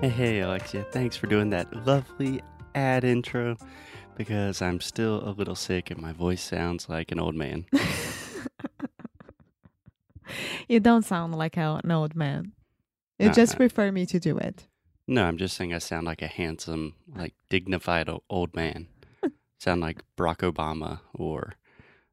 Hey, 0.00 0.08
hey, 0.08 0.40
Alexia, 0.40 0.84
thanks 0.92 1.16
for 1.16 1.26
doing 1.26 1.50
that 1.50 1.86
lovely 1.86 2.40
ad 2.74 3.04
intro 3.04 3.56
because 4.16 4.62
I'm 4.62 4.80
still 4.80 5.22
a 5.28 5.32
little 5.32 5.54
sick 5.54 5.90
and 5.90 6.00
my 6.00 6.12
voice 6.12 6.42
sounds 6.42 6.88
like 6.88 7.12
an 7.12 7.20
old 7.20 7.34
man. 7.34 7.66
You 10.68 10.78
don't 10.78 11.04
sound 11.04 11.34
like 11.34 11.56
an 11.56 11.90
old 11.90 12.14
man. 12.14 12.52
You 13.18 13.26
No, 13.26 13.32
just 13.32 13.56
prefer 13.56 13.90
me 13.90 14.06
to 14.06 14.20
do 14.20 14.38
it. 14.38 14.68
No, 15.08 15.24
I'm 15.24 15.36
just 15.36 15.56
saying 15.56 15.74
I 15.74 15.78
sound 15.78 16.06
like 16.06 16.22
a 16.22 16.28
handsome, 16.28 16.94
like 17.12 17.34
dignified 17.48 18.08
old 18.28 18.54
man. 18.54 18.86
sound 19.58 19.80
like 19.80 20.02
Barack 20.16 20.48
Obama 20.48 21.00
or, 21.12 21.54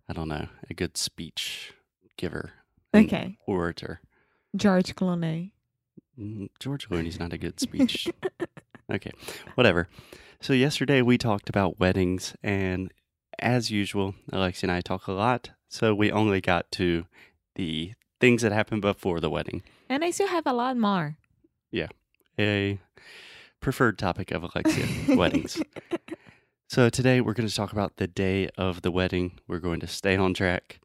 I 0.09 0.13
don't 0.13 0.27
know, 0.27 0.47
a 0.67 0.73
good 0.73 0.97
speech 0.97 1.73
giver. 2.17 2.53
Okay. 2.95 3.37
Orator. 3.45 4.01
George 4.55 4.95
Clooney. 4.95 5.51
Mm, 6.19 6.49
George 6.59 6.89
Clooney's 6.89 7.19
not 7.19 7.33
a 7.33 7.37
good 7.37 7.59
speech. 7.59 8.07
okay, 8.91 9.11
whatever. 9.55 9.87
So 10.41 10.53
yesterday 10.53 11.01
we 11.01 11.17
talked 11.17 11.49
about 11.49 11.79
weddings, 11.79 12.35
and 12.43 12.91
as 13.39 13.71
usual, 13.71 14.15
Alexia 14.31 14.69
and 14.69 14.77
I 14.77 14.81
talk 14.81 15.07
a 15.07 15.11
lot. 15.11 15.51
So 15.69 15.93
we 15.93 16.11
only 16.11 16.41
got 16.41 16.71
to 16.73 17.05
the 17.55 17.93
things 18.19 18.41
that 18.41 18.51
happened 18.51 18.81
before 18.81 19.19
the 19.19 19.29
wedding. 19.29 19.63
And 19.89 20.03
I 20.03 20.11
still 20.11 20.27
have 20.27 20.45
a 20.47 20.53
lot 20.53 20.77
more. 20.77 21.17
Yeah, 21.71 21.87
a 22.39 22.79
preferred 23.59 23.97
topic 23.97 24.31
of 24.31 24.43
Alexia, 24.43 24.87
weddings. 25.15 25.61
So 26.69 26.89
today 26.89 27.21
we're 27.21 27.33
going 27.33 27.47
to 27.49 27.55
talk 27.55 27.71
about 27.71 27.97
the 27.97 28.07
day 28.07 28.49
of 28.57 28.81
the 28.81 28.91
wedding. 28.91 29.39
We're 29.47 29.59
going 29.59 29.79
to 29.81 29.87
stay 29.87 30.15
on 30.15 30.33
track. 30.33 30.79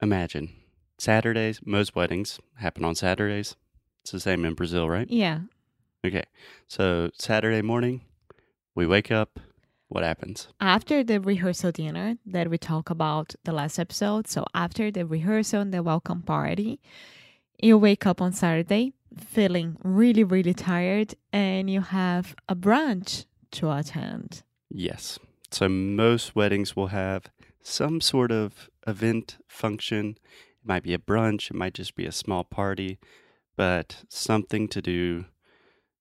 Imagine 0.00 0.50
Saturdays, 0.98 1.60
most 1.64 1.94
weddings 1.94 2.38
happen 2.56 2.84
on 2.84 2.94
Saturdays. 2.94 3.56
It's 4.02 4.10
the 4.10 4.20
same 4.20 4.44
in 4.44 4.54
Brazil, 4.54 4.88
right? 4.88 5.08
Yeah. 5.08 5.40
Okay. 6.04 6.24
So 6.66 7.10
Saturday 7.18 7.62
morning, 7.62 8.02
we 8.74 8.86
wake 8.86 9.10
up. 9.10 9.38
What 9.88 10.04
happens? 10.04 10.48
After 10.58 11.04
the 11.04 11.20
rehearsal 11.20 11.70
dinner 11.70 12.16
that 12.24 12.48
we 12.48 12.56
talked 12.56 12.90
about 12.90 13.34
the 13.44 13.52
last 13.52 13.78
episode, 13.78 14.26
so 14.26 14.46
after 14.54 14.90
the 14.90 15.04
rehearsal 15.04 15.60
and 15.60 15.72
the 15.72 15.82
welcome 15.82 16.22
party, 16.22 16.80
you 17.60 17.76
wake 17.76 18.06
up 18.06 18.22
on 18.22 18.32
Saturday 18.32 18.94
feeling 19.18 19.76
really, 19.82 20.24
really 20.24 20.54
tired 20.54 21.14
and 21.30 21.68
you 21.68 21.82
have 21.82 22.34
a 22.48 22.56
brunch 22.56 23.26
to 23.50 23.70
attend. 23.70 24.42
Yes. 24.70 25.18
So 25.50 25.68
most 25.68 26.34
weddings 26.34 26.74
will 26.74 26.86
have 26.86 27.26
some 27.62 28.00
sort 28.00 28.32
of 28.32 28.70
event 28.86 29.36
function. 29.46 30.16
It 30.62 30.66
might 30.66 30.82
be 30.82 30.94
a 30.94 30.98
brunch, 30.98 31.50
it 31.50 31.54
might 31.54 31.74
just 31.74 31.94
be 31.94 32.06
a 32.06 32.12
small 32.12 32.44
party, 32.44 32.98
but 33.56 34.04
something 34.08 34.68
to 34.68 34.82
do 34.82 35.26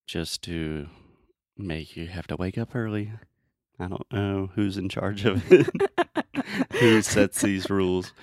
just 0.05 0.41
to 0.43 0.87
make 1.57 1.95
you 1.95 2.07
have 2.07 2.27
to 2.27 2.35
wake 2.35 2.57
up 2.57 2.75
early. 2.75 3.11
I 3.79 3.87
don't 3.87 4.11
know 4.11 4.51
who's 4.55 4.77
in 4.77 4.89
charge 4.89 5.25
of 5.25 5.43
it, 5.51 5.69
who 6.79 7.01
sets 7.01 7.41
these 7.41 7.69
rules. 7.69 8.13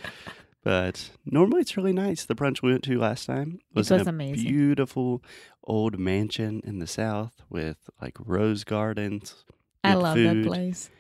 But 0.63 1.11
normally 1.25 1.63
it's 1.63 1.77
really 1.77 1.93
nice. 1.93 2.25
The 2.25 2.35
brunch 2.35 2.63
we 2.63 2.71
went 2.71 2.85
to 2.85 2.99
last 2.99 3.27
time 3.27 3.59
was, 3.75 3.91
was 3.91 4.07
a 4.07 4.11
amazing. 4.11 4.49
beautiful 4.49 5.23
old 5.65 5.99
mansion 5.99 6.61
in 6.65 6.79
the 6.79 6.87
south 6.87 7.43
with 7.49 7.89
like 8.03 8.17
rose 8.21 8.65
gardens. 8.65 9.45
I 9.83 9.95
love 9.95 10.17
food. 10.17 10.45
that 10.45 10.49
place. 10.49 10.91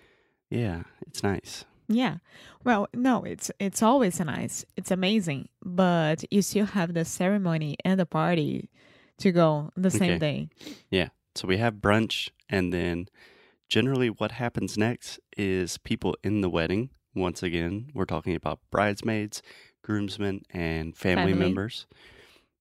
Yeah, 0.50 0.84
it's 1.06 1.22
nice. 1.22 1.64
Yeah. 1.88 2.18
Well, 2.64 2.88
no, 2.94 3.24
it's 3.24 3.50
it's 3.58 3.82
always 3.82 4.20
nice. 4.20 4.64
It's 4.76 4.90
amazing, 4.90 5.48
but 5.64 6.24
you 6.30 6.42
still 6.42 6.66
have 6.66 6.92
the 6.94 7.04
ceremony 7.04 7.76
and 7.84 7.98
the 7.98 8.06
party 8.06 8.68
to 9.18 9.32
go 9.32 9.70
the 9.76 9.90
same 9.90 10.12
Okay. 10.12 10.18
day. 10.18 10.48
Yeah. 10.90 11.08
So 11.34 11.48
we 11.48 11.56
have 11.58 11.74
brunch, 11.76 12.30
and 12.50 12.72
then 12.72 13.06
generally 13.68 14.10
what 14.10 14.32
happens 14.32 14.76
next 14.76 15.18
is 15.36 15.78
people 15.78 16.14
in 16.22 16.40
the 16.42 16.50
wedding. 16.50 16.90
Once 17.14 17.42
again, 17.42 17.90
we're 17.94 18.04
talking 18.04 18.34
about 18.36 18.60
bridesmaids, 18.70 19.42
groomsmen, 19.82 20.42
and 20.50 20.96
family, 20.96 21.32
Family. 21.32 21.34
members. 21.34 21.86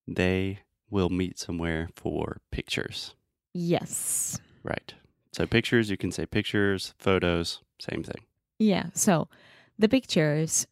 They 0.08 0.60
will 0.90 1.10
meet 1.10 1.38
somewhere 1.38 1.90
for 1.96 2.38
pictures. 2.52 3.14
Yes. 3.54 4.40
Right. 4.64 4.94
So 5.34 5.46
pictures, 5.46 5.90
you 5.90 5.98
can 5.98 6.12
say 6.12 6.26
pictures, 6.26 6.94
photos, 6.98 7.62
same 7.80 8.04
thing. 8.04 8.24
Yeah. 8.60 8.88
So 8.94 9.28
the 9.78 9.90
pictures 9.90 10.68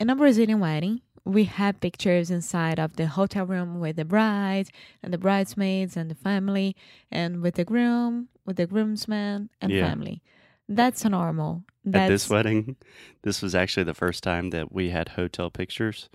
in 0.00 0.10
a 0.10 0.16
Brazilian 0.16 0.60
wedding, 0.60 1.02
we 1.24 1.44
have 1.44 1.80
pictures 1.80 2.30
inside 2.30 2.78
of 2.78 2.96
the 2.96 3.06
hotel 3.06 3.44
room 3.46 3.80
with 3.80 3.96
the 3.96 4.04
bride 4.04 4.68
and 5.02 5.12
the 5.12 5.18
bridesmaids 5.18 5.96
and 5.96 6.10
the 6.10 6.14
family, 6.14 6.74
and 7.10 7.42
with 7.42 7.54
the 7.56 7.64
groom, 7.64 8.28
with 8.46 8.56
the 8.56 8.66
groomsmen 8.66 9.50
and 9.60 9.72
Yeah. 9.72 9.90
family. 9.90 10.22
That's 10.68 11.04
normal. 11.04 11.64
That's 11.84 12.04
At 12.04 12.08
this 12.08 12.30
wedding, 12.30 12.76
this 13.22 13.42
was 13.42 13.54
actually 13.54 13.84
the 13.84 13.94
first 13.94 14.22
time 14.22 14.50
that 14.50 14.72
we 14.72 14.90
had 14.90 15.10
hotel 15.10 15.50
pictures. 15.50 16.08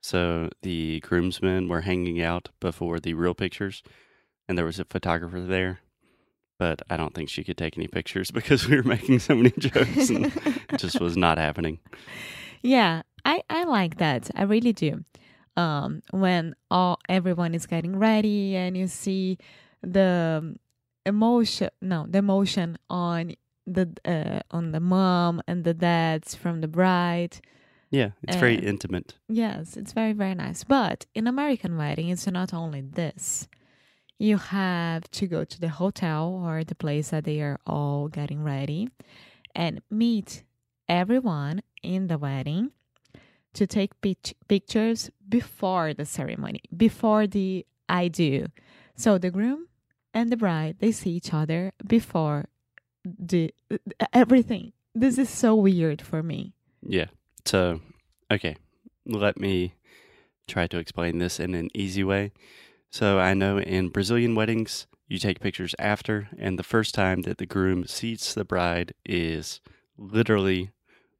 So 0.00 0.50
the 0.62 1.00
groomsmen 1.00 1.68
were 1.68 1.80
hanging 1.82 2.20
out 2.22 2.50
before 2.60 3.00
the 3.00 3.14
real 3.14 3.34
pictures, 3.34 3.82
and 4.48 4.56
there 4.56 4.64
was 4.64 4.78
a 4.78 4.84
photographer 4.84 5.40
there. 5.40 5.80
But 6.58 6.82
I 6.90 6.96
don't 6.96 7.14
think 7.14 7.28
she 7.28 7.44
could 7.44 7.56
take 7.56 7.78
any 7.78 7.86
pictures 7.86 8.30
because 8.38 8.68
we 8.68 8.76
were 8.76 8.82
making 8.82 9.20
so 9.20 9.34
many 9.34 9.50
jokes 9.50 10.10
and 10.10 10.26
it 10.26 10.78
just 10.78 11.00
was 11.00 11.16
not 11.16 11.38
happening. 11.38 11.78
Yeah, 12.62 13.02
I, 13.24 13.42
I 13.48 13.64
like 13.64 13.98
that. 13.98 14.30
I 14.34 14.42
really 14.42 14.72
do. 14.72 15.04
Um, 15.56 16.02
when 16.10 16.54
all 16.70 16.98
everyone 17.08 17.54
is 17.54 17.66
getting 17.66 17.98
ready 17.98 18.54
and 18.54 18.76
you 18.76 18.86
see 18.86 19.38
the 19.82 20.38
um, 20.40 20.56
emotion, 21.04 21.70
no, 21.80 22.06
the 22.08 22.18
emotion 22.18 22.78
on 22.88 23.34
the 23.66 23.88
uh, 24.04 24.40
on 24.50 24.72
the 24.72 24.80
mom 24.80 25.42
and 25.46 25.64
the 25.64 25.74
dads 25.74 26.34
from 26.34 26.60
the 26.60 26.68
bride. 26.68 27.40
Yeah, 27.90 28.10
it's 28.22 28.36
very 28.36 28.56
intimate. 28.56 29.14
Yes, 29.28 29.76
it's 29.76 29.92
very 29.92 30.12
very 30.12 30.34
nice. 30.34 30.62
But 30.64 31.06
in 31.14 31.26
American 31.26 31.76
wedding, 31.76 32.08
it's 32.08 32.26
not 32.26 32.54
only 32.54 32.82
this. 32.82 33.48
You 34.18 34.36
have 34.36 35.10
to 35.12 35.26
go 35.26 35.44
to 35.44 35.60
the 35.60 35.68
hotel 35.68 36.40
or 36.44 36.64
the 36.64 36.74
place 36.74 37.10
that 37.10 37.24
they 37.24 37.40
are 37.40 37.58
all 37.66 38.08
getting 38.08 38.42
ready 38.42 38.88
and 39.54 39.80
meet 39.90 40.42
everyone 40.88 41.62
in 41.82 42.08
the 42.08 42.18
wedding 42.18 42.72
to 43.54 43.66
take 43.66 44.00
pic- 44.00 44.36
pictures 44.48 45.10
before 45.28 45.94
the 45.94 46.04
ceremony, 46.04 46.60
before 46.76 47.26
the 47.26 47.66
I 47.88 48.08
do. 48.08 48.46
So 48.96 49.18
the 49.18 49.30
groom 49.30 49.68
and 50.12 50.30
the 50.30 50.36
bride, 50.36 50.76
they 50.80 50.92
see 50.92 51.10
each 51.10 51.32
other 51.32 51.72
before 51.86 52.46
the 53.04 53.54
everything. 54.12 54.72
This 54.94 55.18
is 55.18 55.30
so 55.30 55.54
weird 55.54 56.02
for 56.02 56.22
me. 56.22 56.52
Yeah. 56.82 57.06
So, 57.44 57.80
okay, 58.30 58.56
let 59.06 59.38
me 59.38 59.74
try 60.46 60.66
to 60.66 60.78
explain 60.78 61.18
this 61.18 61.38
in 61.38 61.54
an 61.54 61.68
easy 61.74 62.04
way. 62.04 62.32
So, 62.90 63.18
I 63.18 63.34
know 63.34 63.58
in 63.58 63.90
Brazilian 63.90 64.34
weddings, 64.34 64.86
you 65.06 65.18
take 65.18 65.40
pictures 65.40 65.74
after, 65.78 66.28
and 66.38 66.58
the 66.58 66.62
first 66.62 66.94
time 66.94 67.22
that 67.22 67.38
the 67.38 67.46
groom 67.46 67.86
seats 67.86 68.34
the 68.34 68.44
bride 68.44 68.94
is 69.04 69.60
literally 69.96 70.70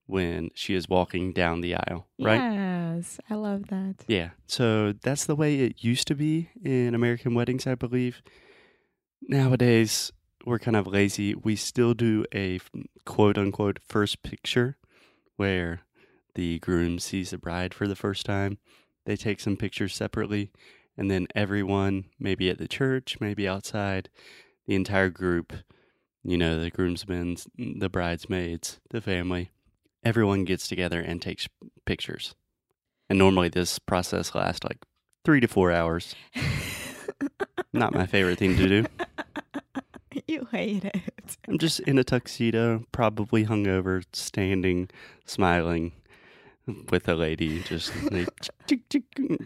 when 0.06 0.50
she 0.54 0.74
is 0.74 0.88
walking 0.88 1.32
down 1.32 1.60
the 1.60 1.74
aisle, 1.74 2.06
right? 2.18 2.40
Yes, 2.52 3.20
I 3.28 3.34
love 3.34 3.68
that. 3.68 3.96
Yeah. 4.06 4.30
So, 4.46 4.94
that's 5.02 5.26
the 5.26 5.36
way 5.36 5.60
it 5.60 5.84
used 5.84 6.08
to 6.08 6.14
be 6.14 6.50
in 6.64 6.94
American 6.94 7.34
weddings, 7.34 7.66
I 7.66 7.74
believe. 7.74 8.22
Nowadays, 9.22 10.12
we're 10.46 10.58
kind 10.58 10.76
of 10.76 10.86
lazy. 10.86 11.34
We 11.34 11.56
still 11.56 11.92
do 11.92 12.24
a 12.34 12.60
quote 13.04 13.36
unquote 13.36 13.78
first 13.86 14.22
picture 14.22 14.78
where 15.36 15.80
the 16.34 16.58
groom 16.60 16.98
sees 16.98 17.30
the 17.30 17.38
bride 17.38 17.74
for 17.74 17.86
the 17.86 17.96
first 17.96 18.24
time. 18.24 18.58
They 19.04 19.16
take 19.16 19.40
some 19.40 19.56
pictures 19.56 19.94
separately, 19.94 20.50
and 20.98 21.10
then 21.10 21.28
everyone, 21.34 22.06
maybe 22.18 22.50
at 22.50 22.58
the 22.58 22.68
church, 22.68 23.16
maybe 23.20 23.46
outside, 23.48 24.10
the 24.66 24.74
entire 24.74 25.08
group, 25.08 25.52
you 26.24 26.36
know, 26.36 26.60
the 26.60 26.70
groomsmen, 26.70 27.36
the 27.56 27.88
bridesmaids, 27.88 28.80
the 28.90 29.00
family, 29.00 29.50
everyone 30.04 30.44
gets 30.44 30.66
together 30.66 31.00
and 31.00 31.22
takes 31.22 31.48
pictures. 31.86 32.34
And 33.08 33.18
normally 33.18 33.48
this 33.48 33.78
process 33.78 34.34
lasts 34.34 34.64
like 34.64 34.78
three 35.24 35.40
to 35.40 35.48
four 35.48 35.70
hours. 35.70 36.16
Not 37.72 37.94
my 37.94 38.06
favorite 38.06 38.38
thing 38.38 38.56
to 38.56 38.68
do. 38.68 38.86
you 40.26 40.48
hate 40.50 40.84
it. 40.84 40.96
I'm 41.46 41.58
just 41.58 41.80
in 41.80 41.98
a 41.98 42.04
tuxedo, 42.04 42.84
probably 42.90 43.46
hungover, 43.46 44.04
standing, 44.12 44.90
smiling 45.24 45.92
with 46.90 47.08
a 47.08 47.14
lady 47.14 47.60
just 47.62 47.92
like, 48.12 48.28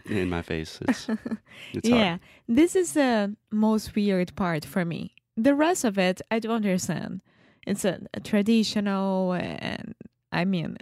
in 0.05 0.29
my 0.29 0.41
face. 0.41 0.79
It's, 0.87 1.07
it's 1.73 1.89
yeah, 1.89 2.07
hard. 2.07 2.19
this 2.47 2.75
is 2.75 2.93
the 2.93 3.35
most 3.51 3.95
weird 3.95 4.35
part 4.35 4.65
for 4.65 4.85
me. 4.85 5.15
The 5.35 5.55
rest 5.55 5.83
of 5.83 5.97
it, 5.97 6.21
I 6.29 6.39
don't 6.39 6.55
understand. 6.55 7.21
It's 7.65 7.85
a, 7.85 8.01
a 8.13 8.19
traditional, 8.19 9.33
and 9.33 9.95
I 10.31 10.45
mean, 10.45 10.77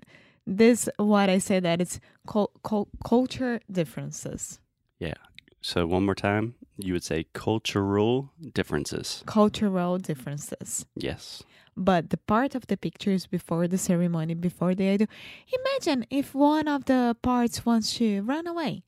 this 0.48 0.90
what 0.98 1.30
I 1.30 1.38
say 1.38 1.60
that 1.60 1.80
it's 1.80 2.00
cul- 2.28 2.52
cul- 2.64 2.90
culture 3.06 3.60
differences. 3.72 4.60
Yeah. 5.00 5.14
So, 5.62 5.86
one 5.86 6.06
more 6.06 6.16
time, 6.16 6.56
you 6.84 6.94
would 6.94 7.04
say 7.04 7.26
cultural 7.34 8.32
differences. 8.54 9.24
Cultural 9.26 9.98
differences. 9.98 10.86
Yes. 10.96 11.44
But 11.78 12.10
the 12.10 12.18
part 12.18 12.54
of 12.56 12.68
the 12.68 12.78
pictures 12.78 13.28
before 13.28 13.68
the 13.68 13.78
ceremony, 13.78 14.34
before 14.34 14.76
the 14.76 14.90
idol, 14.90 15.08
imagine 15.52 16.06
if 16.10 16.36
one 16.36 16.68
of 16.68 16.86
the 16.86 17.16
parts 17.22 17.66
wants 17.66 17.96
to 17.98 18.22
run 18.24 18.46
away 18.48 18.84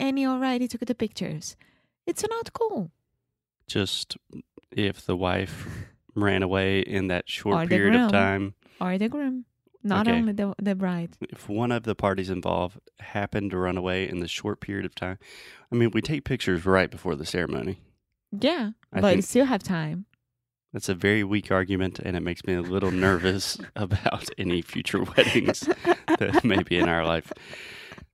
and 0.00 0.18
you 0.18 0.28
already 0.28 0.66
took 0.66 0.84
the 0.84 0.94
pictures. 0.94 1.56
It's 2.06 2.24
not 2.28 2.52
cool. 2.52 2.90
Just 3.66 4.16
if 4.70 5.06
the 5.06 5.16
wife 5.16 5.66
ran 6.14 6.42
away 6.42 6.80
in 6.80 7.06
that 7.08 7.28
short 7.28 7.56
Or 7.56 7.66
period 7.66 7.94
of 7.94 8.10
time, 8.10 8.54
Or 8.80 8.98
the 8.98 9.08
groom. 9.08 9.44
Not 9.86 10.08
Okay. 10.08 10.16
only 10.16 10.32
the, 10.32 10.54
the 10.60 10.74
bride. 10.74 11.16
if 11.20 11.46
one 11.48 11.70
of 11.70 11.82
the 11.82 11.94
parties 11.94 12.30
involved 12.30 12.80
happened 13.00 13.50
to 13.50 13.58
run 13.58 13.76
away 13.76 14.08
in 14.08 14.20
the 14.20 14.28
short 14.28 14.60
period 14.60 14.86
of 14.86 14.94
time, 14.94 15.18
I 15.70 15.76
mean, 15.76 15.90
we 15.92 16.00
take 16.00 16.24
pictures 16.24 16.64
right 16.64 16.90
before 16.90 17.14
the 17.14 17.26
ceremony. 17.26 17.78
Yeah. 18.32 18.70
I 18.92 19.00
but 19.02 19.16
you 19.16 19.22
still 19.22 19.44
have 19.44 19.62
time. 19.62 20.06
That's 20.72 20.88
a 20.88 20.94
very 20.94 21.22
weak 21.22 21.52
argument, 21.52 22.00
and 22.00 22.16
it 22.16 22.20
makes 22.20 22.44
me 22.46 22.54
a 22.54 22.62
little 22.62 22.90
nervous 23.08 23.58
about 23.76 24.28
any 24.38 24.62
future 24.62 25.02
weddings 25.16 25.68
that 26.18 26.42
may 26.44 26.62
be 26.62 26.78
in 26.78 26.88
our 26.88 27.04
life. 27.04 27.30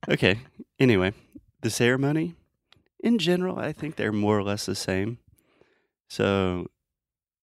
Okay. 0.09 0.39
Anyway, 0.77 1.13
the 1.61 1.69
ceremony, 1.69 2.35
in 2.99 3.17
general, 3.17 3.57
I 3.57 3.71
think 3.71 3.95
they're 3.95 4.11
more 4.11 4.37
or 4.37 4.43
less 4.43 4.65
the 4.65 4.75
same. 4.75 5.19
So, 6.09 6.67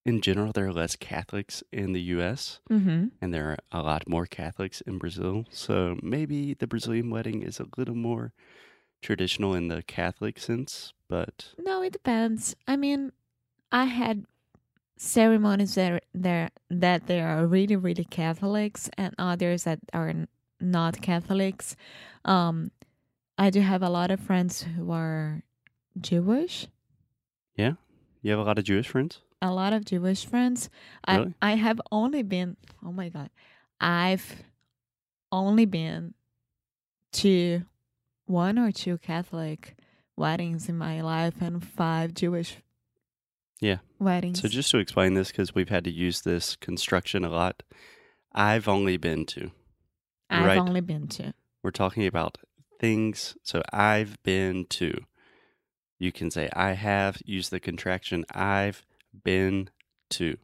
in 0.09 0.21
general, 0.23 0.53
there 0.53 0.67
are 0.67 0.73
less 0.83 0.97
Catholics 0.97 1.63
in 1.71 1.93
the 1.93 2.01
U.S., 2.17 2.61
Mm-hmm. 2.71 3.01
and 3.21 3.35
there 3.35 3.47
are 3.51 3.59
a 3.81 3.83
lot 3.83 4.09
more 4.09 4.27
Catholics 4.27 4.81
in 4.89 4.99
Brazil. 4.99 5.45
So, 5.51 5.99
maybe 6.03 6.55
the 6.55 6.67
Brazilian 6.67 7.11
wedding 7.11 7.43
is 7.43 7.61
a 7.61 7.67
little 7.77 7.95
more 7.95 8.33
traditional 9.03 9.55
in 9.55 9.69
the 9.69 9.83
Catholic 9.83 10.39
sense, 10.39 10.93
but 11.09 11.55
No, 11.59 11.83
it 11.83 11.93
depends. 11.93 12.57
I 12.67 12.77
mean, 12.77 13.13
I 13.71 13.85
had 13.85 14.25
ceremonies 14.97 15.75
that 15.75 16.03
there 16.15 16.49
that 16.71 17.07
they 17.07 17.21
are 17.21 17.47
really 17.47 17.77
really 17.77 18.05
Catholics 18.05 18.91
and 18.99 19.15
others 19.19 19.63
that 19.65 19.79
are 19.93 20.13
not 20.61 21.01
Catholics. 21.03 21.77
Um, 22.25 22.73
I 23.39 23.51
do 23.51 23.61
have 23.61 23.83
a 23.85 23.91
lot 23.91 24.11
of 24.11 24.19
friends 24.19 24.63
who 24.77 24.91
are 24.91 25.43
Jewish. 26.01 26.67
Yeah, 27.57 27.75
you 28.23 28.31
have 28.33 28.41
a 28.41 28.49
lot 28.49 28.59
of 28.59 28.65
Jewish 28.65 28.89
friends? 28.89 29.21
A 29.41 29.53
lot 29.53 29.73
of 29.73 29.85
Jewish 29.85 30.27
friends. 30.27 30.69
Really? 31.09 31.35
I 31.41 31.53
I 31.53 31.57
have 31.57 31.81
only 31.93 32.23
been. 32.23 32.57
Oh 32.85 32.93
my 32.93 33.09
god, 33.09 33.31
I've 33.81 34.43
only 35.31 35.65
been 35.65 36.15
to 37.13 37.63
one 38.27 38.59
or 38.59 38.73
two 38.73 38.99
Catholic 38.99 39.77
weddings 40.17 40.69
in 40.69 40.77
my 40.77 41.01
life 41.01 41.41
and 41.41 41.65
five 41.65 42.15
Jewish. 42.15 42.57
Yeah. 43.61 43.79
Weddings. 43.99 44.41
So 44.41 44.49
just 44.49 44.71
to 44.71 44.79
explain 44.79 45.15
this, 45.15 45.29
because 45.29 45.55
we've 45.55 45.69
had 45.69 45.85
to 45.85 45.91
use 45.91 46.21
this 46.23 46.57
construction 46.57 47.25
a 47.25 47.31
lot, 47.31 47.63
I've 48.33 48.69
only 48.69 48.97
been 48.97 49.27
to. 49.27 49.51
I've 50.31 50.47
right. 50.47 50.59
only 50.59 50.81
been 50.81 51.09
to. 51.09 51.35
We're 51.63 51.71
talking 51.71 52.07
about 52.07 52.39
things. 52.79 53.37
So 53.43 53.63
I've 53.73 54.23
been 54.23 54.67
to. 54.67 55.05
You 55.99 56.13
can 56.13 56.31
say 56.31 56.49
I 56.53 56.73
have. 56.73 57.21
Use 57.25 57.49
the 57.49 57.59
contraction 57.59 58.25
I've 58.33 58.85
been 59.25 59.71
to, 60.11 60.37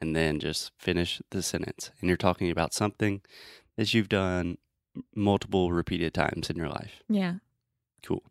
and 0.00 0.14
then 0.14 0.38
just 0.40 0.72
finish 0.78 1.20
the 1.30 1.42
sentence. 1.42 1.90
And 2.00 2.08
you're 2.08 2.16
talking 2.16 2.50
about 2.50 2.72
something 2.74 3.20
that 3.76 3.92
you've 3.94 4.08
done 4.08 4.58
multiple 5.14 5.72
repeated 5.72 6.14
times 6.14 6.50
in 6.50 6.56
your 6.56 6.68
life. 6.68 7.02
Yeah. 7.08 7.34
Cool. 8.04 8.22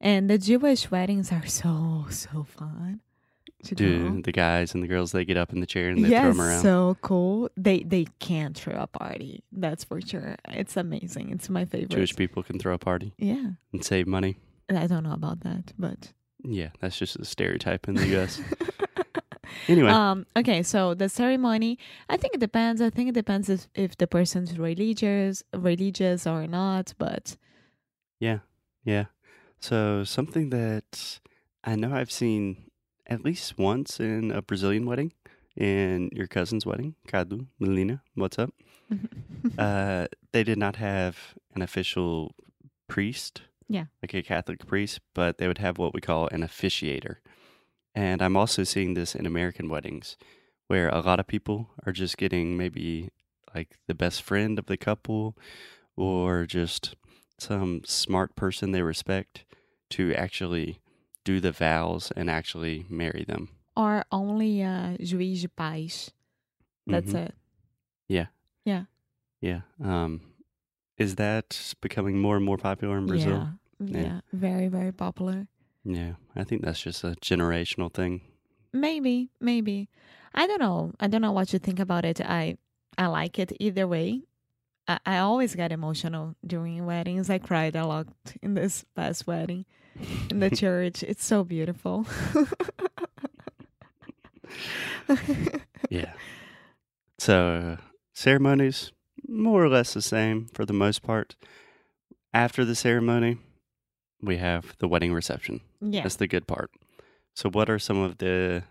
And 0.00 0.30
the 0.30 0.38
Jewish 0.38 0.90
weddings 0.90 1.32
are 1.32 1.46
so 1.46 2.06
so 2.10 2.44
fun 2.44 3.00
to 3.64 3.74
Do 3.74 4.22
the 4.22 4.30
guys 4.30 4.72
and 4.74 4.82
the 4.82 4.86
girls 4.86 5.10
they 5.10 5.24
get 5.24 5.36
up 5.36 5.52
in 5.52 5.58
the 5.60 5.66
chair 5.66 5.88
and 5.88 6.04
they 6.04 6.08
throw 6.10 6.28
them 6.28 6.40
around? 6.40 6.62
so 6.62 6.96
cool. 7.02 7.50
They 7.56 7.80
they 7.82 8.06
can 8.20 8.54
throw 8.54 8.76
a 8.80 8.86
party. 8.86 9.42
That's 9.50 9.82
for 9.84 10.00
sure. 10.00 10.36
It's 10.48 10.76
amazing. 10.76 11.30
It's 11.30 11.50
my 11.50 11.64
favorite. 11.64 11.90
Jewish 11.90 12.14
people 12.14 12.42
can 12.44 12.58
throw 12.60 12.74
a 12.74 12.78
party 12.78 13.12
Yeah. 13.18 13.50
and 13.72 13.84
save 13.84 14.06
money. 14.06 14.36
I 14.70 14.86
don't 14.86 15.02
know 15.02 15.12
about 15.14 15.40
that, 15.40 15.72
but 15.78 16.12
Yeah, 16.44 16.68
that's 16.80 16.96
just 16.96 17.16
a 17.16 17.24
stereotype 17.24 17.88
in 17.88 17.96
the 17.96 18.06
U.S. 18.08 18.40
Anyway, 19.66 19.90
Um, 19.90 20.26
okay, 20.36 20.62
so 20.62 20.94
the 20.94 21.08
ceremony, 21.08 21.78
I 22.08 22.16
think 22.16 22.34
it 22.34 22.40
depends. 22.40 22.80
I 22.80 22.90
think 22.90 23.08
it 23.08 23.14
depends 23.14 23.48
if, 23.48 23.66
if 23.74 23.96
the 23.96 24.06
person's 24.06 24.58
religious, 24.58 25.42
religious 25.52 26.26
or 26.26 26.46
not. 26.46 26.94
But 26.98 27.36
yeah, 28.20 28.38
yeah. 28.84 29.06
So 29.60 30.04
something 30.04 30.50
that 30.50 31.18
I 31.64 31.74
know 31.76 31.92
I've 31.92 32.12
seen 32.12 32.70
at 33.06 33.24
least 33.24 33.58
once 33.58 33.98
in 34.00 34.30
a 34.30 34.42
Brazilian 34.42 34.86
wedding, 34.86 35.12
in 35.56 36.10
your 36.12 36.26
cousin's 36.28 36.64
wedding, 36.64 36.94
Cadu, 37.08 37.46
Melina, 37.58 38.02
what's 38.14 38.38
up? 38.38 38.52
Uh, 39.56 40.06
they 40.32 40.42
did 40.44 40.58
not 40.58 40.76
have 40.76 41.34
an 41.54 41.62
official 41.62 42.32
priest, 42.88 43.42
Yeah. 43.68 43.84
like 44.02 44.12
a 44.14 44.22
Catholic 44.22 44.66
priest, 44.66 45.00
but 45.14 45.38
they 45.38 45.46
would 45.46 45.58
have 45.58 45.78
what 45.78 45.94
we 45.94 46.00
call 46.00 46.28
an 46.28 46.42
officiator. 46.42 47.16
And 47.98 48.22
I'm 48.22 48.36
also 48.36 48.62
seeing 48.62 48.94
this 48.94 49.16
in 49.16 49.26
American 49.26 49.68
weddings, 49.68 50.16
where 50.68 50.88
a 50.88 51.00
lot 51.00 51.18
of 51.18 51.26
people 51.26 51.70
are 51.84 51.90
just 51.90 52.16
getting 52.16 52.56
maybe 52.56 53.08
like 53.56 53.76
the 53.88 53.94
best 53.94 54.22
friend 54.22 54.56
of 54.56 54.66
the 54.66 54.76
couple, 54.76 55.36
or 55.96 56.46
just 56.46 56.94
some 57.38 57.82
smart 57.84 58.36
person 58.36 58.70
they 58.70 58.82
respect 58.82 59.44
to 59.90 60.14
actually 60.14 60.78
do 61.24 61.40
the 61.40 61.50
vows 61.50 62.12
and 62.14 62.30
actually 62.30 62.86
marry 62.88 63.24
them. 63.26 63.48
or 63.74 64.04
only 64.10 64.62
uh, 64.62 64.96
juiz 65.00 65.42
de 65.42 65.48
paz. 65.48 66.10
That's 66.86 67.12
Mhm. 67.12 67.26
it. 67.26 67.34
Yeah. 68.08 68.26
Yeah. 68.64 68.84
Yeah. 69.40 69.62
Um, 69.82 70.20
is 70.96 71.14
that 71.16 71.74
becoming 71.80 72.18
more 72.18 72.36
and 72.36 72.44
more 72.44 72.58
popular 72.58 72.98
in 72.98 73.06
Brazil? 73.06 73.48
Yeah. 73.80 73.86
Yeah. 73.86 74.02
yeah, 74.02 74.20
very 74.32 74.68
very 74.68 74.92
popular. 74.92 75.46
Yeah, 75.90 76.12
I 76.36 76.44
think 76.44 76.62
that's 76.62 76.80
just 76.82 77.02
a 77.02 77.16
generational 77.22 77.92
thing. 77.92 78.20
Maybe, 78.74 79.30
maybe. 79.40 79.88
I 80.34 80.46
don't 80.46 80.60
know. 80.60 80.92
I 81.00 81.06
don't 81.06 81.22
know 81.22 81.32
what 81.32 81.52
you 81.54 81.58
think 81.58 81.80
about 81.80 82.04
it. 82.04 82.20
I 82.20 82.58
I 82.98 83.06
like 83.06 83.38
it 83.38 83.52
either 83.58 83.86
way. 83.88 84.22
I, 84.86 84.98
I 85.06 85.18
always 85.18 85.54
get 85.54 85.72
emotional 85.72 86.34
during 86.46 86.84
weddings. 86.84 87.30
I 87.30 87.38
cried 87.38 87.74
a 87.74 87.86
lot 87.86 88.06
in 88.42 88.52
this 88.52 88.84
past 88.94 89.26
wedding 89.26 89.64
in 90.30 90.40
the 90.40 90.50
church. 90.62 91.02
It's 91.02 91.24
so 91.24 91.42
beautiful. 91.42 92.06
Yeah. 95.90 96.12
So, 97.18 97.78
uh, 97.78 97.82
ceremonies, 98.12 98.92
more 99.26 99.64
or 99.64 99.68
less 99.68 99.94
the 99.94 100.02
same 100.02 100.48
for 100.52 100.66
the 100.66 100.72
most 100.72 101.02
part. 101.02 101.34
After 102.34 102.64
the 102.64 102.74
ceremony, 102.74 103.38
we 104.22 104.36
have 104.38 104.76
the 104.78 104.88
wedding 104.88 105.12
reception. 105.12 105.60
yeah. 105.80 106.02
That's 106.02 106.16
the 106.16 106.26
good 106.26 106.46
part. 106.46 106.70
So, 107.34 107.48
what 107.50 107.70
are 107.70 107.78
some 107.78 107.98
of 107.98 108.18
the 108.18 108.64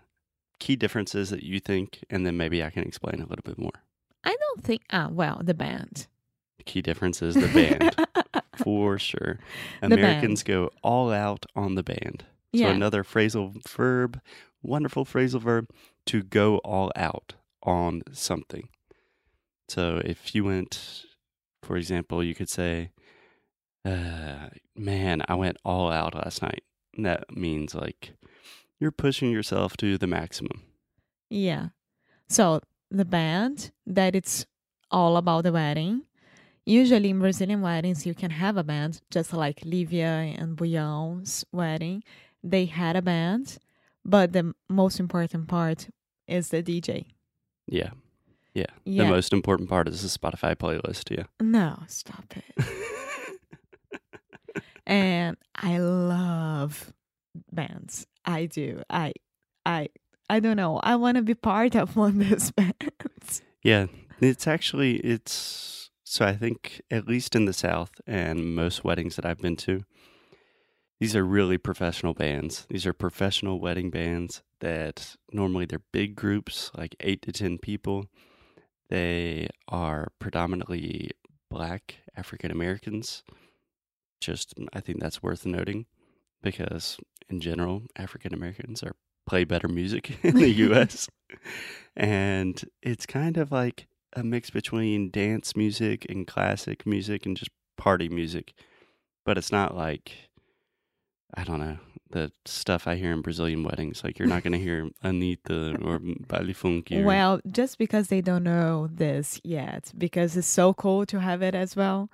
key 0.58 0.76
differences 0.76 1.30
that 1.30 1.42
you 1.42 1.58
think? 1.60 2.04
And 2.10 2.26
then 2.26 2.36
maybe 2.36 2.62
I 2.62 2.70
can 2.70 2.82
explain 2.82 3.16
a 3.16 3.26
little 3.26 3.44
bit 3.44 3.58
more. 3.58 3.82
I 4.24 4.36
don't 4.38 4.62
think. 4.64 4.82
Ah, 4.90 5.08
well, 5.10 5.40
the 5.42 5.54
band. 5.54 6.06
The 6.58 6.64
key 6.64 6.82
difference 6.82 7.22
is 7.22 7.34
the 7.46 7.48
band, 7.48 8.06
for 8.56 8.98
sure. 8.98 9.38
The 9.80 9.88
band. 9.88 9.92
Americans 10.00 10.42
go 10.42 10.70
all 10.82 11.10
out 11.10 11.46
on 11.56 11.76
the 11.76 11.82
band. 11.82 12.24
So, 12.54 12.62
yeah. 12.62 12.68
another 12.68 13.04
phrasal 13.04 13.66
verb, 13.66 14.20
wonderful 14.62 15.04
phrasal 15.04 15.40
verb, 15.40 15.70
to 16.06 16.22
go 16.22 16.58
all 16.58 16.90
out 16.96 17.34
on 17.62 18.02
something. 18.12 18.68
So, 19.68 20.00
if 20.04 20.34
you 20.34 20.44
went, 20.44 21.04
for 21.62 21.76
example, 21.76 22.22
you 22.24 22.34
could 22.34 22.48
say, 22.50 22.90
uh, 23.88 24.48
Man, 24.78 25.22
I 25.28 25.34
went 25.34 25.56
all 25.64 25.90
out 25.90 26.14
last 26.14 26.40
night. 26.40 26.62
And 26.96 27.04
that 27.04 27.36
means 27.36 27.74
like 27.74 28.12
you're 28.78 28.92
pushing 28.92 29.30
yourself 29.30 29.76
to 29.78 29.98
the 29.98 30.06
maximum. 30.06 30.62
Yeah. 31.30 31.68
So 32.28 32.60
the 32.90 33.04
band 33.04 33.72
that 33.86 34.14
it's 34.14 34.46
all 34.90 35.16
about 35.16 35.44
the 35.44 35.52
wedding. 35.52 36.02
Usually 36.64 37.10
in 37.10 37.18
Brazilian 37.18 37.60
weddings 37.60 38.06
you 38.06 38.14
can 38.14 38.30
have 38.30 38.56
a 38.56 38.64
band, 38.64 39.00
just 39.10 39.32
like 39.32 39.60
Livia 39.64 40.34
and 40.38 40.56
Bouillon's 40.56 41.44
wedding. 41.52 42.02
They 42.42 42.66
had 42.66 42.94
a 42.94 43.02
band, 43.02 43.58
but 44.04 44.32
the 44.32 44.54
most 44.68 45.00
important 45.00 45.48
part 45.48 45.88
is 46.26 46.50
the 46.50 46.62
DJ. 46.62 47.06
Yeah. 47.66 47.90
Yeah. 48.54 48.66
Yeah. 48.84 49.04
The 49.04 49.10
most 49.10 49.32
important 49.32 49.68
part 49.68 49.88
is 49.88 50.02
the 50.02 50.18
Spotify 50.18 50.54
playlist. 50.54 51.16
Yeah. 51.16 51.24
No, 51.40 51.82
stop 51.86 52.24
it. 52.36 52.66
and 54.88 55.36
I 55.54 55.78
love 55.78 56.92
bands. 57.52 58.06
I 58.24 58.46
do. 58.46 58.82
I 58.90 59.12
I 59.64 59.90
I 60.30 60.40
don't 60.40 60.56
know. 60.56 60.78
I 60.82 60.96
want 60.96 61.16
to 61.16 61.22
be 61.22 61.34
part 61.34 61.74
of 61.74 61.96
one 61.96 62.20
of 62.20 62.28
those 62.28 62.50
bands. 62.52 63.42
yeah. 63.62 63.86
It's 64.20 64.48
actually, 64.48 64.96
it's, 64.96 65.90
so 66.02 66.26
I 66.26 66.34
think 66.34 66.82
at 66.90 67.06
least 67.06 67.36
in 67.36 67.44
the 67.44 67.52
South 67.52 67.92
and 68.06 68.54
most 68.54 68.82
weddings 68.82 69.14
that 69.16 69.24
I've 69.24 69.38
been 69.38 69.56
to, 69.58 69.84
these 70.98 71.14
are 71.14 71.24
really 71.24 71.56
professional 71.56 72.14
bands. 72.14 72.66
These 72.68 72.84
are 72.84 72.92
professional 72.92 73.60
wedding 73.60 73.90
bands 73.90 74.42
that 74.60 75.14
normally 75.32 75.66
they're 75.66 75.82
big 75.92 76.16
groups, 76.16 76.72
like 76.76 76.96
eight 76.98 77.22
to 77.22 77.32
10 77.32 77.58
people. 77.58 78.06
They 78.90 79.48
are 79.68 80.08
predominantly 80.18 81.12
black 81.48 81.96
African 82.16 82.50
Americans. 82.50 83.22
Just, 84.20 84.56
mm, 84.56 84.66
I 84.72 84.80
think 84.80 85.00
that's 85.00 85.22
worth 85.22 85.46
noting 85.46 85.86
because 86.42 86.98
in 87.28 87.40
general, 87.40 87.82
African 87.96 88.34
Americans 88.34 88.82
are 88.82 88.96
play 89.26 89.44
better 89.44 89.68
music 89.68 90.18
in 90.24 90.36
the 90.36 90.48
US. 90.68 91.08
and 91.96 92.62
it's 92.82 93.06
kind 93.06 93.36
of 93.36 93.52
like 93.52 93.86
a 94.14 94.22
mix 94.22 94.50
between 94.50 95.10
dance 95.10 95.54
music 95.54 96.06
and 96.08 96.26
classic 96.26 96.86
music 96.86 97.26
and 97.26 97.36
just 97.36 97.50
party 97.76 98.08
music. 98.08 98.54
But 99.24 99.36
it's 99.36 99.52
not 99.52 99.76
like 99.76 100.12
I 101.34 101.44
don't 101.44 101.60
know, 101.60 101.76
the 102.10 102.32
stuff 102.46 102.88
I 102.88 102.96
hear 102.96 103.12
in 103.12 103.20
Brazilian 103.20 103.62
weddings. 103.62 104.02
Like 104.02 104.18
you're 104.18 104.28
not 104.28 104.42
gonna 104.42 104.56
hear 104.58 104.88
Anitta 105.04 105.84
or 105.84 105.98
Baile 106.26 106.54
Funk 106.54 106.90
or 106.90 107.04
Well, 107.04 107.40
just 107.50 107.76
because 107.78 108.08
they 108.08 108.20
don't 108.20 108.44
know 108.44 108.88
this 108.90 109.40
yet, 109.44 109.92
because 109.96 110.36
it's 110.36 110.46
so 110.48 110.72
cool 110.72 111.04
to 111.06 111.20
have 111.20 111.42
it 111.42 111.54
as 111.54 111.76
well. 111.76 112.10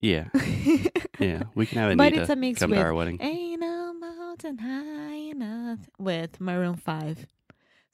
Yeah. 0.00 0.28
Yeah. 1.18 1.44
We 1.54 1.64
can 1.64 1.78
have 1.78 1.92
Anitta 1.92 1.96
But 1.96 2.12
it's 2.12 2.28
a 2.30 2.36
mix 2.36 2.58
come 2.58 2.70
to 2.70 2.76
with 2.76 2.84
our 2.84 2.92
wedding. 2.92 3.18
Ain't 3.22 3.58
no 3.60 3.94
mountain 3.94 4.58
high 4.58 5.30
enough 5.30 5.78
with 5.98 6.38
Maroon 6.40 6.76
5. 6.76 7.26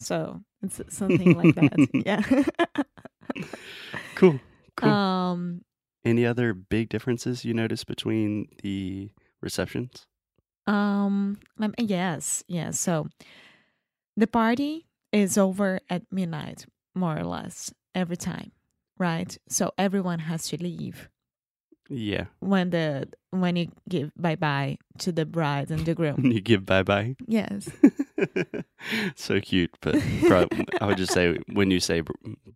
So 0.00 0.42
it's 0.61 0.80
something 0.88 1.37
like 1.38 1.54
that. 1.54 1.88
Yeah. 2.04 3.44
Cool. 4.16 4.40
Cool. 4.76 4.90
Um, 4.90 5.62
Any 6.04 6.26
other 6.26 6.52
big 6.52 6.88
differences 6.88 7.44
you 7.44 7.54
notice 7.54 7.85
between 7.85 8.49
the 8.62 9.12
receptions? 9.40 10.06
um, 10.66 11.38
yes, 11.78 12.42
yes. 12.49 12.78
So 12.80 13.06
the 14.16 14.26
party 14.26 14.87
is 15.12 15.38
over 15.38 15.78
at 15.88 16.02
midnight, 16.11 16.66
more 16.94 17.16
or 17.18 17.25
less, 17.25 17.73
every 17.94 18.16
time, 18.16 18.50
right? 18.99 19.37
So 19.49 19.73
everyone 19.78 20.18
has 20.21 20.49
to 20.49 20.56
leave 20.61 21.09
Yeah. 21.94 22.25
when 22.40 22.70
the 22.70 23.08
when 23.30 23.56
you 23.56 23.68
give 23.88 24.11
bye 24.16 24.37
bye 24.37 24.78
to 24.99 25.12
the 25.12 25.25
bride 25.26 25.70
and 25.70 25.84
the 25.84 25.94
groom. 26.00 26.25
you 26.32 26.40
give 26.40 26.64
bye 26.64 26.82
bye. 26.82 27.16
yes. 27.26 27.68
so 29.16 29.40
cute, 29.40 29.76
but 29.80 29.96
prob- 30.26 30.52
I 30.80 30.87
would 30.87 30.96
just 30.99 31.12
say 31.12 31.38
when 31.52 31.70
you 31.70 31.80
say 31.80 32.02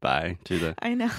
bye 0.00 0.38
to 0.44 0.58
the 0.58 0.74
I 0.82 0.94
know. 0.94 1.10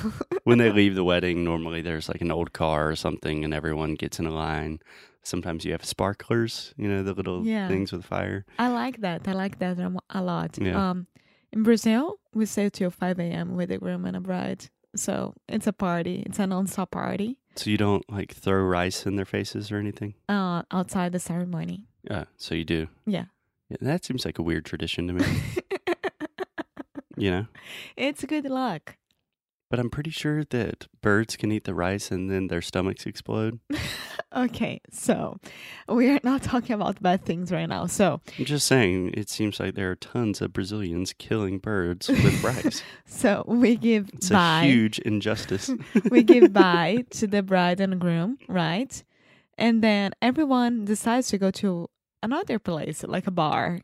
when 0.43 0.57
they 0.57 0.71
leave 0.71 0.95
the 0.95 1.03
wedding, 1.03 1.43
normally 1.43 1.81
there's 1.81 2.07
like 2.09 2.21
an 2.21 2.31
old 2.31 2.53
car 2.53 2.89
or 2.89 2.95
something, 2.95 3.43
and 3.43 3.53
everyone 3.53 3.95
gets 3.95 4.19
in 4.19 4.25
a 4.25 4.31
line. 4.31 4.79
Sometimes 5.23 5.65
you 5.65 5.71
have 5.73 5.83
sparklers, 5.83 6.73
you 6.77 6.87
know, 6.87 7.03
the 7.03 7.13
little 7.13 7.45
Yeah. 7.45 7.67
things 7.67 7.91
with 7.91 8.05
fire. 8.05 8.45
I 8.59 8.69
like 8.69 9.01
that. 9.01 9.27
I 9.27 9.33
like 9.33 9.59
that 9.59 9.77
a 9.79 9.91
a 10.09 10.21
lot. 10.21 10.57
Yeah. 10.57 10.89
Um, 10.91 11.07
in 11.51 11.63
Brazil, 11.63 12.19
we 12.33 12.45
stay 12.45 12.69
till 12.69 12.89
5 12.91 13.19
a.m. 13.19 13.55
with 13.55 13.69
the 13.69 13.77
groom 13.77 14.05
and 14.05 14.15
a 14.15 14.21
bride. 14.21 14.69
So 14.95 15.33
it's 15.49 15.67
a 15.67 15.73
party. 15.73 16.23
It's 16.25 16.39
a 16.39 16.47
non-stop 16.47 16.91
party 16.91 17.37
So 17.57 17.69
you 17.69 17.77
don't 17.77 18.07
like 18.11 18.33
throw 18.33 18.61
rice 18.63 19.05
in 19.05 19.15
their 19.15 19.25
faces 19.25 19.71
or 19.71 19.77
anything. 19.77 20.13
uh, 20.29 20.63
outside 20.71 21.11
the 21.11 21.19
ceremony. 21.19 21.85
Yeah, 22.03 22.25
so 22.37 22.55
you 22.55 22.63
do. 22.63 22.87
Yeah. 23.05 23.25
Yeah, 23.69 23.77
that 23.81 24.05
seems 24.05 24.23
like 24.25 24.37
a 24.39 24.43
weird 24.43 24.63
tradition 24.65 25.07
to 25.07 25.13
me. 25.13 25.25
you 27.17 27.31
know, 27.31 27.47
it's 27.97 28.23
good 28.25 28.45
luck. 28.45 28.95
But 29.69 29.79
I'm 29.79 29.89
pretty 29.89 30.09
sure 30.11 30.43
that 30.45 30.87
birds 31.01 31.35
can 31.35 31.51
eat 31.51 31.65
the 31.65 31.73
rice 31.73 32.11
and 32.11 32.29
then 32.29 32.47
their 32.47 32.61
stomachs 32.61 33.05
explode. 33.05 33.59
okay, 34.35 34.79
so 34.91 35.37
we 35.87 36.09
are 36.09 36.19
not 36.23 36.41
talking 36.43 36.73
about 36.73 37.01
bad 37.01 37.23
things 37.25 37.51
right 37.51 37.65
now. 37.67 37.85
So, 37.85 38.21
I'm 38.37 38.45
just 38.45 38.67
saying, 38.67 39.11
it 39.13 39.29
seems 39.29 39.59
like 39.59 39.75
there 39.75 39.91
are 39.91 39.95
tons 39.95 40.41
of 40.41 40.53
Brazilians 40.53 41.13
killing 41.13 41.59
birds 41.59 42.07
with 42.07 42.43
rice. 42.65 42.81
so 43.05 43.43
we 43.47 43.75
give 43.75 44.09
It's 44.13 44.29
bye. 44.29 44.63
a 44.63 44.65
huge 44.67 44.99
injustice. 44.99 45.69
we 46.11 46.23
give 46.23 46.53
bye 46.53 47.05
to 47.11 47.27
the 47.27 47.43
bride 47.43 47.79
and 47.79 47.99
groom, 47.99 48.37
right? 48.47 49.03
And 49.57 49.83
then 49.83 50.11
everyone 50.21 50.85
decides 50.85 51.29
to 51.29 51.37
go 51.37 51.49
to 51.51 51.89
another 52.21 52.59
place, 52.59 53.03
like 53.03 53.27
a 53.27 53.31
bar. 53.31 53.79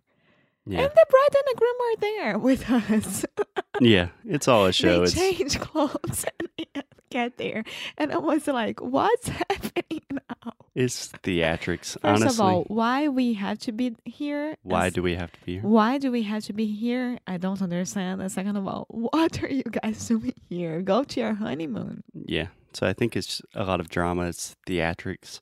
Yeah, 0.66 0.82
And 0.82 0.92
the 0.92 1.06
bride 1.10 1.36
and 1.36 1.44
the 1.48 1.56
groom 1.58 1.76
are 1.82 1.96
there 2.00 2.38
with 2.38 2.70
us. 2.70 3.26
yeah, 3.82 4.10
it's 4.26 4.48
all 4.48 4.66
a 4.66 4.72
show. 4.74 5.00
they 5.00 5.04
It's 5.04 5.14
change 5.14 5.60
clothes 5.60 6.26
and 6.40 6.84
get 7.10 7.38
there. 7.38 7.64
And 7.98 8.12
I 8.14 8.18
was 8.18 8.48
like, 8.48 8.80
what's 8.82 9.28
happening 9.50 10.02
now? 10.12 10.54
it's 10.74 11.10
theatrics. 11.24 12.00
First 12.00 12.06
honestly, 12.06 12.28
of 12.28 12.40
all, 12.40 12.64
why 12.64 13.08
we 13.10 13.34
have 13.34 13.60
to 13.60 13.72
be 13.72 13.96
here? 14.06 14.56
why 14.64 14.90
do 14.90 15.04
we 15.04 15.16
have 15.16 15.32
to 15.34 15.40
be 15.46 15.54
here? 15.54 15.62
why 15.62 15.98
do 15.98 16.12
we 16.12 16.24
have 16.24 16.44
to 16.46 16.54
be 16.54 16.66
here? 16.66 17.20
I 17.28 17.38
don't 17.38 17.62
understand. 17.62 18.22
And 18.22 18.32
second 18.32 18.56
of 18.56 18.66
all, 18.68 18.86
what 18.90 19.44
are 19.44 19.50
you 19.50 19.64
guys 19.64 20.08
doing 20.08 20.34
here? 20.50 20.82
Go 20.82 21.04
to 21.04 21.20
your 21.20 21.34
honeymoon. 21.34 22.04
Yeah, 22.14 22.48
so 22.74 22.88
I 22.88 22.94
think 22.94 23.16
it's 23.16 23.42
a 23.54 23.66
lot 23.66 23.80
of 23.80 23.90
drama. 23.90 24.28
It's 24.28 24.56
theatrics. 24.66 25.42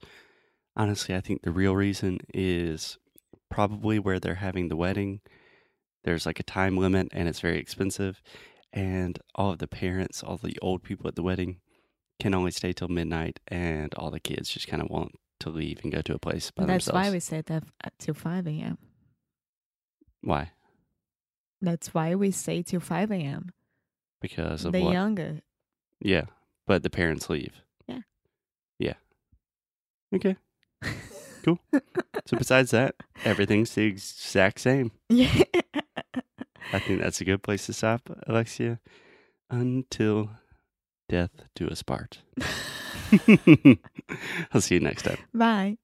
Honestly, 0.76 1.14
I 1.16 1.22
think 1.22 1.44
the 1.44 1.52
real 1.52 1.76
reason 1.76 2.20
is 2.34 2.98
probably 3.52 4.00
where 4.00 4.20
they're 4.20 4.36
having 4.36 4.70
the 4.70 4.76
wedding. 4.76 5.22
There's 6.04 6.26
like 6.26 6.40
a 6.40 6.44
time 6.44 6.78
limit 6.78 7.10
and 7.12 7.28
it's 7.28 7.40
very 7.42 7.60
expensive. 7.60 8.22
And 8.74 9.20
all 9.36 9.52
of 9.52 9.60
the 9.60 9.68
parents, 9.68 10.24
all 10.24 10.38
the 10.38 10.58
old 10.62 10.82
people 10.82 11.08
at 11.08 11.16
the 11.16 11.22
wedding 11.24 11.60
can 12.20 12.34
only 12.34 12.52
stay 12.52 12.74
till 12.74 12.88
midnight. 12.88 13.40
And 13.48 13.94
all 13.96 14.10
the 14.10 14.20
kids 14.20 14.50
just 14.50 14.68
kind 14.68 14.82
of 14.82 14.90
want 14.90 15.12
to 15.42 15.50
leave 15.50 15.82
and 15.84 15.92
go 15.92 16.02
to 16.02 16.16
a 16.16 16.20
place 16.20 16.50
by 16.50 16.66
That's 16.66 16.86
themselves. 16.86 17.08
why 17.08 17.12
we 17.12 17.20
stay 17.20 17.42
there 17.42 17.58
f- 17.58 17.72
uh, 17.84 17.90
till 18.00 18.14
5 18.14 18.48
a.m. 18.48 18.78
Why? 20.22 20.52
That's 21.62 21.94
why 21.94 22.16
we 22.16 22.32
stay 22.32 22.64
till 22.64 22.80
5 22.80 23.12
a.m. 23.12 23.50
Because 24.22 24.66
of 24.66 24.72
The 24.74 24.82
what? 24.82 24.94
younger. 24.94 25.42
Yeah, 26.00 26.26
but 26.68 26.84
the 26.84 26.90
parents 26.90 27.30
leave. 27.30 27.62
Yeah. 27.88 28.00
Yeah. 28.80 28.94
Okay. 30.16 30.36
Cool. 31.44 31.60
So 32.26 32.38
besides 32.38 32.72
that, 32.72 32.96
everything's 33.26 33.74
the 33.74 33.84
exact 33.86 34.60
same. 34.60 34.92
yeah. 35.10 35.44
I 36.74 36.80
think 36.80 37.02
that's 37.02 37.20
a 37.22 37.26
good 37.26 37.44
place 37.44 37.66
to 37.66 37.74
stop, 37.74 38.10
Alexia. 38.28 38.80
Until 39.50 40.32
death 41.10 41.32
do 41.56 41.68
us 41.68 41.84
part. 41.84 42.20
I'll 44.54 44.62
see 44.62 44.76
you 44.76 44.82
next 44.82 45.04
time. 45.04 45.18
Bye. 45.34 45.78